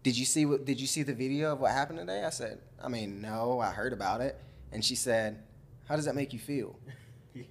[0.02, 2.58] did you see what did you see the video of what happened today I said
[2.82, 4.38] I mean no I heard about it
[4.72, 5.42] and she said
[5.86, 6.78] how does that make you feel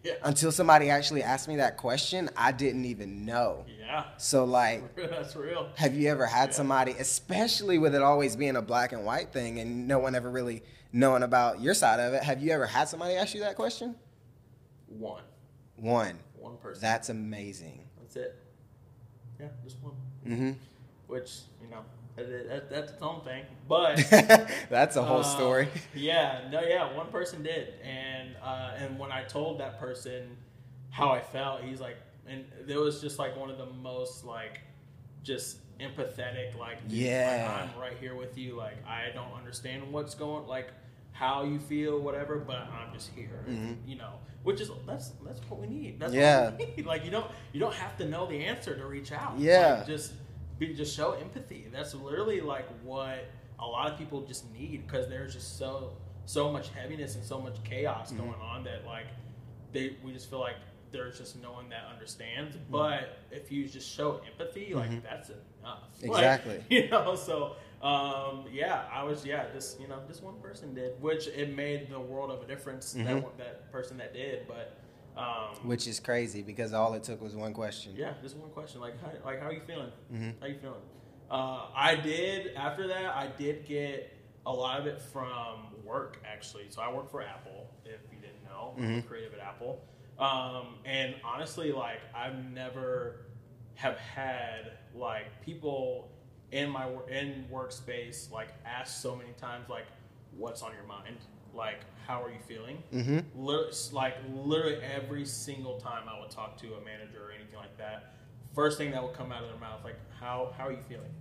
[0.04, 0.14] Yeah.
[0.24, 4.04] until somebody actually asked me that question I didn't even know Yeah.
[4.18, 5.70] so like That's real.
[5.76, 6.56] have you ever had Yeah.
[6.56, 10.30] somebody, especially with it always being a black and white thing and no one ever
[10.30, 13.56] really knowing about your side of it, have you ever had somebody ask you that
[13.56, 13.96] question?
[14.88, 15.24] One.
[15.78, 16.20] One.
[16.38, 16.82] One person.
[16.82, 17.88] That's amazing.
[18.00, 18.36] That's it.
[19.40, 19.94] Yeah, just one.
[20.26, 20.52] hmm
[21.08, 21.84] Which you know,
[22.18, 23.46] that, that, that's its own thing.
[23.70, 23.98] But
[24.70, 25.70] That's a whole uh, story.
[25.96, 30.36] Yeah, no, yeah, one person did, and uh, and when I told that person
[30.90, 34.60] how I felt, he's like, and it was just like one of the most like,
[35.24, 37.70] just empathetic, like, dude, like, Yeah.
[37.74, 38.56] I'm right here with you.
[38.56, 40.70] Like, I don't understand what's going, like,
[41.12, 43.44] how you feel, whatever, but I'm just here.
[43.48, 43.78] Mhm.
[43.86, 46.00] You know, which is that's that's what we need.
[46.00, 46.50] That's Yeah.
[46.50, 46.86] what we need.
[46.88, 49.38] Like, you don't you don't have to know the answer to reach out.
[49.38, 49.76] Yeah.
[49.80, 50.14] Like, just
[50.60, 51.68] be just show empathy.
[51.72, 53.26] That's literally like what
[53.60, 55.94] a lot of people just need because there's just so
[56.26, 58.18] so much heaviness and so much chaos Mhm.
[58.18, 59.08] going on that like
[59.72, 60.56] they we just feel like
[60.92, 62.56] there's just no one that understands.
[62.56, 62.72] Mm-hmm.
[62.72, 65.04] But if you just show empathy, like Mhm.
[65.04, 65.84] that's enough.
[66.02, 66.58] Exactly.
[66.58, 70.74] Like, you know, so um, yeah, I was yeah, just you know, just one person
[70.74, 72.94] did, which it made the world of a difference.
[72.94, 73.24] That Mhm.
[73.24, 74.78] one, that person that did, but
[75.18, 77.94] um, Which is crazy because all it took was one question.
[77.96, 78.80] yeah, just one question.
[78.82, 79.92] Like, how, like, how are you feeling?
[80.14, 80.36] Mhm.
[80.40, 80.82] How you feeling?
[81.30, 83.06] Uh, I did after that.
[83.16, 84.14] I did get
[84.46, 86.66] a lot of it from work actually.
[86.70, 87.68] So I work for Apple.
[87.84, 89.08] If you didn't know, I'm Mhm.
[89.08, 89.82] creative at Apple.
[90.20, 93.26] Um, and honestly, like, I've never
[93.76, 96.10] have had like people
[96.52, 99.86] in my in workspace like ask so many times like,
[100.38, 101.18] "What's on your mind?"
[101.58, 106.56] Like, "How are you feeling?" hmm Lit- like literally every single time I would talk
[106.62, 108.14] to a manager or anything like that,
[108.56, 111.12] first thing that would come out of their mouth like, "How how are you feeling?"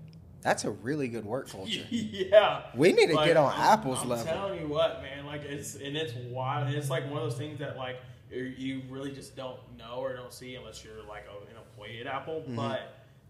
[0.42, 1.84] That's a really good work culture.
[1.90, 4.26] yeah, We need to Like, get on I'm- Apple's I'm level.
[4.26, 5.26] telling you what, man.
[5.26, 6.68] Like it's and it's wild.
[6.72, 7.96] It's like one of those things that like
[8.30, 12.06] you- really just don't know or don't see unless you're like a, an employee at
[12.06, 12.44] Apple.
[12.46, 12.54] Mhm.
[12.56, 12.80] But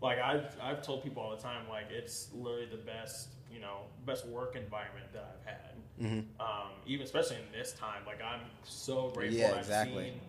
[0.03, 3.83] like I've I've told people all the time, like it's literally the best you know
[4.05, 5.76] best work environment that I've had.
[5.99, 8.03] Hmm um, even especially in this time.
[8.07, 9.39] Like I'm so grateful.
[9.39, 9.67] Yeah, I've.
[9.67, 10.21] Seen,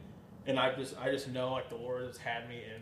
[0.45, 2.81] and I just I just know like the Lord has had me in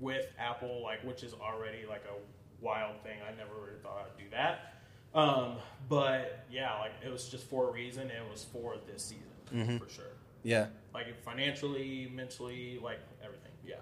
[0.00, 3.18] with Apple, like which is already like a wild thing.
[3.26, 4.74] I never really thought I'd do that.
[5.14, 5.56] Um,
[5.88, 8.02] but yeah, like it was just for a reason.
[8.02, 9.78] And it was for this season Mhm.
[9.78, 10.04] for sure.
[10.42, 10.68] Yeah.
[10.94, 13.52] Like financially, mentally, like everything.
[13.66, 13.76] Yeah,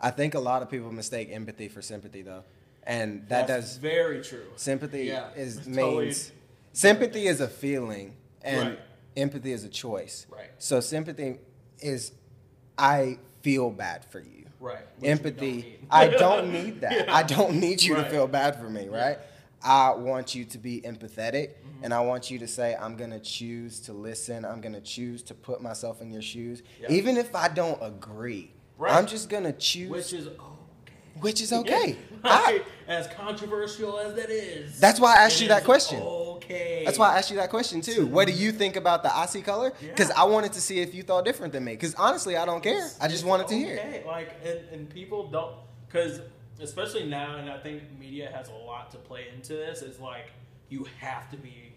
[0.00, 2.44] I think a lot of people mistake empathy for sympathy though.
[2.82, 4.46] And that That's does very true.
[4.56, 6.14] sympathy Yeah, is totally.
[6.80, 8.78] Sympathy is a feeling and Right.
[9.16, 10.26] empathy is a choice.
[10.30, 10.50] Right.
[10.58, 11.38] So sympathy
[11.80, 12.12] is
[12.78, 14.44] I feel bad for you.
[14.60, 14.84] Right.
[14.98, 15.88] Which empathy don't.
[15.90, 16.92] I don't need that.
[17.06, 17.14] Yeah.
[17.14, 19.18] I don't need you to feel bad for me, right?
[19.62, 21.84] I want you to be empathetic Mm-hmm.
[21.84, 24.44] and I want you to say I'm going to choose to listen.
[24.44, 26.90] I'm going to choose to put myself in your shoes Yeah.
[26.92, 28.52] even if I don't agree.
[28.78, 28.92] Right.
[28.94, 30.94] I'm just going to choose which is okay.
[31.20, 31.96] which is okay.
[32.24, 32.30] Yeah.
[32.30, 34.78] I- as controversial as that is.
[34.78, 35.98] That's why I asked you that question.
[36.00, 36.06] Okay.
[36.84, 38.06] That's why I asked you that question too.
[38.06, 39.72] What do you think about the icy color?
[39.80, 40.20] Because Yeah.
[40.20, 41.72] I wanted to see if you thought different than me.
[41.72, 42.88] Because honestly, I don't care.
[43.00, 43.78] I just It's wanted to hear.
[43.78, 44.02] okay.
[44.06, 45.54] Like, and, and people don't,
[45.88, 46.20] because
[46.60, 49.82] especially now, and I think media has a lot to play into this.
[49.82, 50.32] Is like
[50.68, 51.74] you have to be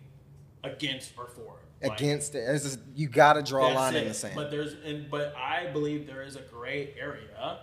[0.63, 1.56] against or for.
[1.82, 4.36] Like, Against it, just, you got to draw a line in the sand.
[4.36, 7.60] But there's, and, but I believe there is a gray area,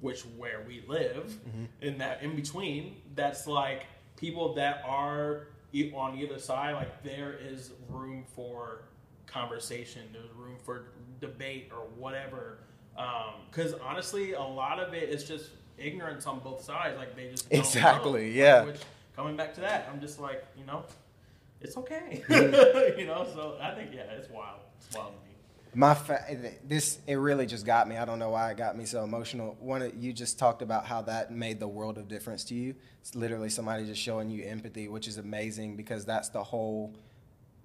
[0.00, 1.64] which where we live Mm-hmm.
[1.80, 2.96] in that in between.
[3.14, 5.46] That's like people that are
[5.94, 6.74] on either side.
[6.74, 8.82] Like there is room for
[9.26, 10.02] conversation.
[10.12, 10.86] There's room for
[11.20, 12.58] debate or whatever.
[12.96, 16.98] Um, because honestly, a lot of it is just ignorance on both sides.
[16.98, 18.34] Like they just don't Exactly, know.
[18.42, 18.64] yeah.
[18.64, 18.80] Which
[19.16, 20.84] coming back to that, I'm just like, you know,
[21.60, 22.22] it's okay.
[22.98, 24.60] You know, so I think yeah, it's wild.
[24.78, 25.34] It's wild to me.
[25.74, 26.24] My fa-
[26.64, 27.96] this it really just got me.
[27.96, 29.56] I don't know why it got me so emotional.
[29.58, 32.74] One, of- you just talked about how that made the world of difference to you.
[33.00, 36.94] It's literally somebody just showing you empathy, which is amazing because that's the whole,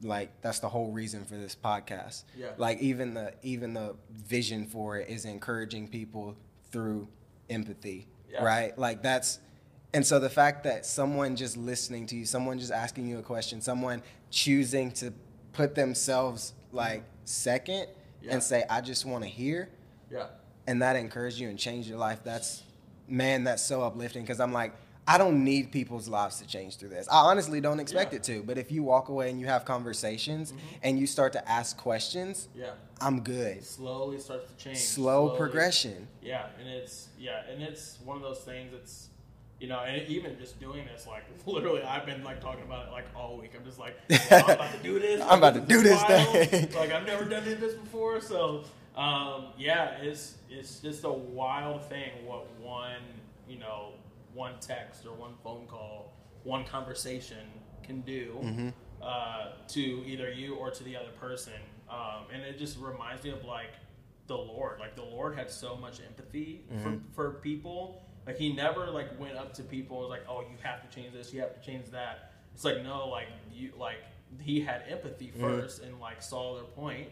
[0.02, 2.24] like that's the whole reason for this podcast.
[2.38, 2.52] Yeah.
[2.58, 6.38] Like even the even the vision for it is encouraging people
[6.72, 7.10] through
[7.50, 8.44] empathy, Yeah.
[8.44, 8.78] right?
[8.80, 9.40] Like that's
[9.94, 13.24] and so the fact that someone just listening to you, someone just asking you a
[13.24, 15.14] question, someone choosing to
[15.54, 17.88] put themselves like second
[18.28, 18.34] Yeah.
[18.34, 19.70] and say, I just want to hear,
[20.12, 20.28] Yeah.
[20.68, 22.64] and that encouraged you and changed your life, that's,
[23.08, 24.74] man, that's so uplifting because I'm like,
[25.10, 27.08] I don't need people's lives to change through this.
[27.10, 28.18] I honestly don't expect Yeah.
[28.18, 30.66] it to, but if you walk away and you have conversations mm-hmm.
[30.84, 32.72] and you start to ask questions, Yeah.
[33.00, 33.58] I'm good.
[33.58, 34.80] It slowly starts to change.
[34.80, 35.38] Slow slowly.
[35.38, 36.08] progression.
[36.22, 38.74] Yeah, and it's yeah, and it's one of those things.
[38.74, 39.10] It's
[39.60, 42.92] you know, and even just doing this, like literally, I've been like talking about it
[42.92, 43.54] like all week.
[43.58, 45.22] I'm just like, well, I'm about to do this.
[45.28, 46.48] I'm about to do this wild.
[46.50, 46.70] thing.
[46.76, 48.64] Like I've never done this before, so
[48.96, 53.02] um, yeah, it's it's just a wild thing what one
[53.50, 53.94] you know
[54.34, 57.38] one text or one phone call, one conversation
[57.84, 58.70] can do Mm-hmm.
[59.02, 61.54] uh, to either you or to the other person,
[61.90, 63.74] um, and it just reminds me of like
[64.28, 64.80] the Lord.
[64.80, 66.84] Like the Lord had so much empathy Mm-hmm.
[66.84, 68.04] for, for people.
[68.28, 70.94] Like he never like went up to people and was like, "Oh, you have to
[70.96, 71.34] change this.
[71.34, 73.98] You have to change that." It's like no, like you like
[74.42, 75.46] he had empathy Mm-hmm.
[75.46, 77.08] 1st and like saw their point,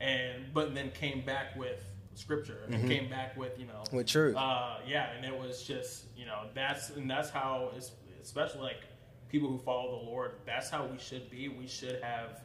[0.00, 1.82] and but then came back with
[2.14, 3.96] scripture and came back with you know Mm-hmm.
[3.96, 4.36] With truth.
[4.36, 8.80] uh, yeah, and it was just you know that's and that's how it's, especially like
[9.30, 10.32] people who follow the Lord.
[10.46, 11.48] That's how we should be.
[11.48, 12.42] We should have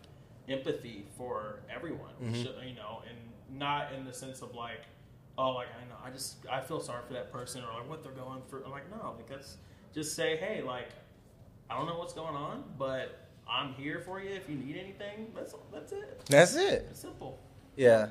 [0.47, 2.11] empathy for everyone.
[2.21, 2.31] Mm-hmm.
[2.33, 4.81] We should you know, and not in the sense of like,
[5.37, 8.03] oh, like I know I just I feel sorry for that person or like what
[8.03, 8.63] they're going through.
[8.65, 9.57] I'm like no, like that's
[9.93, 10.89] just say hey, like
[11.69, 15.31] I don't know what's going on, but I'm here for you if you need anything.
[15.35, 16.21] That's that's it.
[16.27, 16.87] That's it.
[16.91, 17.39] It's simple.
[17.75, 18.07] Yeah.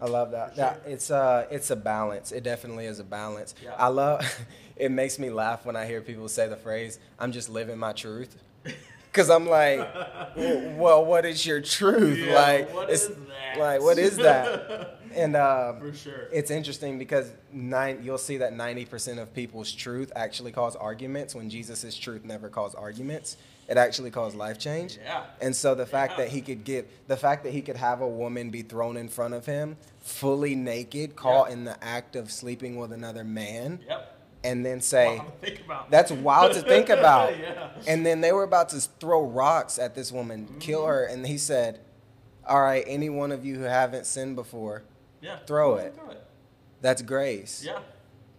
[0.00, 0.50] I love that.
[0.50, 2.32] For That it's uh it's a balance.
[2.32, 3.54] It definitely is a balance.
[3.62, 3.74] Yeah.
[3.76, 4.24] I love
[4.76, 7.92] it makes me laugh when I hear people say the phrase, I'm just living my
[7.92, 8.36] truth.
[9.12, 9.78] Cause I'm like,
[10.36, 12.18] well, what is your truth?
[12.18, 13.58] Yeah, like, what it's is that?
[13.58, 15.00] like, what is that?
[15.16, 16.28] And um, For sure.
[16.32, 21.48] it's interesting because nine, you'll see that 90% of people's truth actually cause arguments when
[21.50, 23.36] Jesus' truth never caused arguments.
[23.68, 24.98] It actually caused life change.
[25.02, 25.24] Yeah.
[25.40, 26.24] And so the fact Yeah.
[26.24, 29.08] that he could give, the fact that he could have a woman be thrown in
[29.08, 31.54] front of him, fully naked, caught Yeah.
[31.54, 34.18] in the act of sleeping with another man, Yep.
[34.44, 35.90] and then say, Wild to think about.
[35.90, 37.38] that's wild to think about.
[37.38, 37.70] yeah.
[37.86, 40.88] And then they were about to throw rocks at this woman, kill Mm-hmm.
[40.90, 41.80] her, and he said,
[42.46, 44.82] "All right, any one of you who haven't sinned before,
[45.24, 45.38] Yeah.
[45.46, 45.94] Throw it.
[45.94, 46.22] Throw it.
[46.80, 47.62] that's grace.
[47.64, 47.78] Yeah.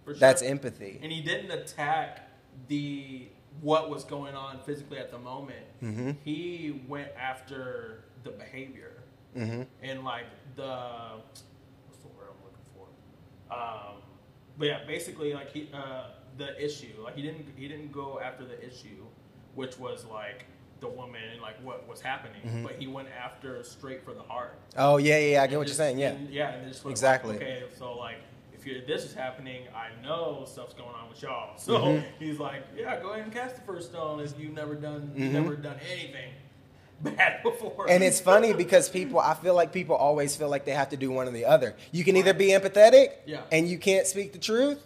[0.03, 0.19] For sure.
[0.19, 2.29] That's empathy." And he didn't attack
[2.67, 3.27] the
[3.61, 5.65] what was going on physically at the moment.
[5.81, 6.11] Mm-hmm.
[6.23, 8.91] He went after the behavior
[9.37, 9.63] Mm-hmm.
[9.83, 10.63] and like the
[11.87, 12.87] what's the word I'm looking for?
[13.53, 14.01] Um,
[14.57, 16.93] but yeah, basically like he uh, the issue.
[17.03, 19.03] Like he didn't he didn't go after the issue,
[19.55, 20.45] which was like
[20.85, 22.63] the woman and like what was happening, Mm-hmm.
[22.63, 24.53] but he went after straight for the heart.
[24.77, 25.99] Oh yeah, yeah, yeah, I get And what just- you're saying.
[25.99, 26.09] Yeah.
[26.11, 27.33] and- yeah, and just Exactly.
[27.33, 28.17] Like, okay, so like
[28.53, 31.57] if you're, this is happening, I know stuff's going on with y'all.
[31.57, 32.03] So Mhm.
[32.19, 35.31] he's like, yeah, go ahead and cast the first stone if you've never done Mhm.
[35.31, 36.31] never done anything
[37.01, 37.87] bad before.
[37.89, 40.97] And it's funny because people, I feel like people always feel like they have to
[40.97, 41.75] do one or the other.
[41.91, 43.41] You can either be empathetic Yeah.
[43.51, 44.79] and you can't speak the truth,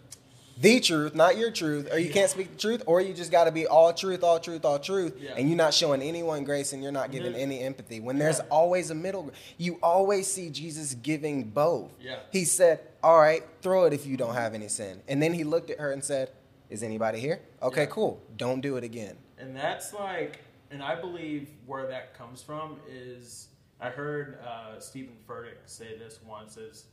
[0.60, 3.46] the truth, not your truth, or you can't speak the truth, or you just got
[3.46, 5.32] to be all truth, all truth, all truth, Yeah.
[5.38, 8.00] and you're not showing anyone grace and you're not giving There's- any empathy.
[8.00, 11.92] When there's always a middle, you always see Jesus giving both.
[12.02, 12.20] Yeah.
[12.32, 15.02] He said, All right, throw it if you don't have any sin.
[15.08, 16.32] And then he looked at her and said,
[16.70, 17.40] Is anybody here?
[17.64, 17.88] Okay, Yeah.
[17.88, 18.22] cool.
[18.36, 19.16] Don't do it again.
[19.38, 20.40] And that's like,
[20.72, 23.48] and I believe where that comes from is
[23.80, 26.84] I heard uh, Steven Furtick say this once is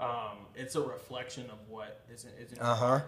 [0.00, 2.60] um, it's a reflection of what isn't isn't.
[2.60, 3.00] Uh huh.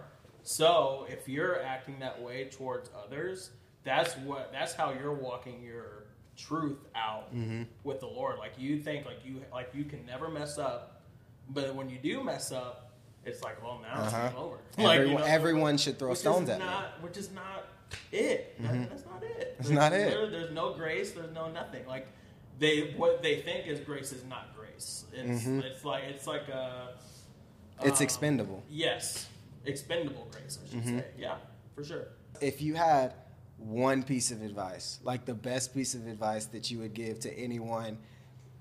[0.43, 3.51] So if you're acting that way towards others,
[3.83, 6.05] that's what that's how you're walking your
[6.37, 7.63] truth out Mm-hmm.
[7.83, 8.37] with the Lord.
[8.37, 11.01] Like you think like you like you can never mess up,
[11.49, 12.91] but when you do mess up,
[13.25, 14.27] it's like well now Uh-huh.
[14.27, 14.57] it's over.
[14.77, 16.65] Like, you Everyone, know, everyone should throw stones is at me.
[16.65, 17.65] not, Which is not
[18.11, 18.61] it.
[18.61, 19.55] That- That's not it.
[19.59, 20.31] It's There's not it.
[20.31, 21.11] There's no grace.
[21.11, 21.85] There's no nothing.
[21.87, 22.07] Like
[22.59, 25.05] they what they think is grace is not grace.
[25.13, 25.63] It's Mhm.
[25.63, 26.89] it's like it's like a.
[27.83, 28.63] It's um, expendable.
[28.69, 29.27] Yes,
[29.65, 30.59] expendable grace.
[30.63, 30.99] I should Mhm.
[30.99, 31.05] say.
[31.17, 31.37] Yeah,
[31.75, 32.07] for sure.
[32.39, 33.13] if you had
[33.57, 37.33] one piece of advice, like the best piece of advice that you would give to
[37.35, 37.97] anyone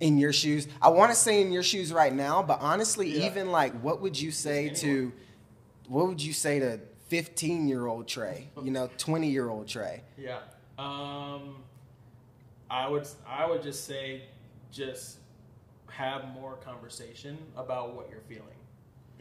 [0.00, 3.26] in your shoes, I want to say in your shoes right now, but honestly, Yeah.
[3.26, 5.12] even like, what would you say to,
[5.88, 10.02] what would you say to 15 year old Trey, you know, 20 year old Trey?
[10.16, 10.40] Yeah.
[10.78, 11.62] Um,
[12.70, 14.22] I would I would just say
[14.72, 15.18] just
[15.90, 18.42] have more conversation about what you're feeling.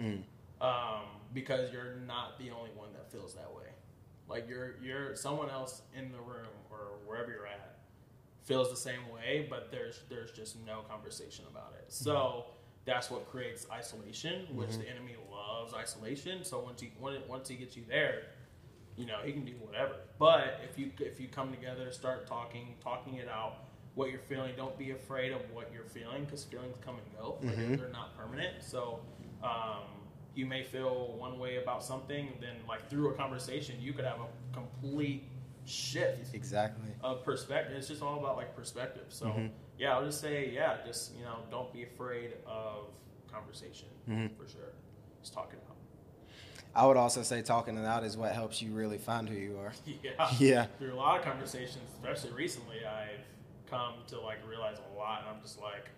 [0.01, 0.23] Mm.
[0.61, 3.63] Um, because you're not the only one that feels that way.
[4.27, 7.75] Like you're you're someone else in the room or wherever you're at
[8.45, 11.89] feels the same way, but there's there's just no conversation about it.
[11.89, 12.03] Mm-hmm.
[12.03, 12.45] So
[12.85, 14.81] that's what creates isolation, which mm-hmm.
[14.81, 16.43] the enemy loves isolation.
[16.43, 18.23] So once he once he gets you there,
[18.95, 19.95] you know he can do whatever.
[20.17, 23.64] But if you if you come together, start talking, talking it out,
[23.95, 24.53] what you're feeling.
[24.55, 27.37] Don't be afraid of what you're feeling because feelings come and go.
[27.41, 27.77] Like, Mhm.
[27.79, 28.61] They're not permanent.
[28.61, 28.99] So
[29.43, 29.83] um,
[30.35, 34.19] you may feel one way about something, then like through a conversation, you could have
[34.19, 35.23] a complete
[35.65, 36.89] shift Exactly.
[37.01, 37.75] of perspective.
[37.77, 39.05] It's just all about like perspective.
[39.09, 39.51] So Mhm.
[39.77, 42.87] yeah, I'll just say yeah, just you know, don't be afraid of
[43.31, 44.35] conversation Mhm.
[44.37, 44.73] for sure.
[45.21, 45.75] Just talk it out.
[46.75, 49.57] I would also say talking it out is what helps you really find who you
[49.57, 49.73] are.
[50.03, 50.29] Yeah.
[50.39, 50.65] Yeah.
[50.79, 53.21] Through a lot of conversations, especially recently, I've
[53.69, 55.89] come to like realize a lot, and I'm just like,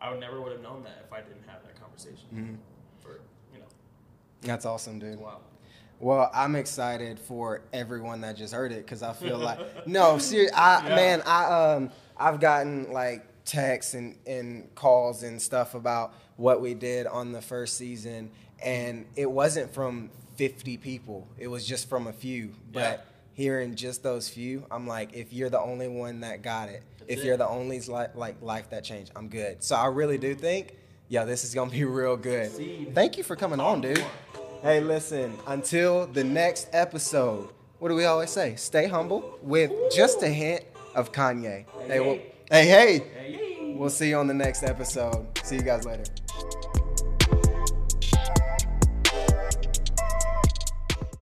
[0.00, 2.26] I would never would have known that if I didn't have that conversation.
[2.32, 3.02] Mhm.
[3.02, 3.20] For
[3.52, 3.66] you know,
[4.42, 5.18] That's awesome, dude.
[5.20, 5.38] wow.
[5.98, 10.52] Well, I'm excited for everyone that just heard it because I feel like no, serious.
[10.54, 10.94] I Yeah.
[10.94, 16.74] man, I um, I've gotten like texts and and calls and stuff about what we
[16.74, 18.30] did on the first season,
[18.62, 21.26] and it wasn't from 50 people.
[21.38, 22.52] It was just from a few.
[22.72, 23.04] But Yeah.
[23.32, 27.18] hearing just those few, I'm like, if you're the only one that got it, if
[27.20, 27.24] it.
[27.24, 29.62] you're the only li- like life that changed, I'm good.
[29.62, 30.76] So I really do think,
[31.08, 32.50] yeah, this is gonna be real good.
[32.94, 34.04] Thank you for coming on, dude.
[34.62, 38.56] Hey, listen, until the next episode, what do we always say?
[38.56, 40.64] Stay humble with just a hint
[40.94, 41.64] of Kanye.
[41.80, 42.14] Hey, Hey, well,
[42.50, 42.66] hey.
[42.66, 42.98] hey, hey.
[42.98, 43.74] Hey.
[43.76, 45.26] We'll see you on the next episode.
[45.44, 46.04] See you guys later.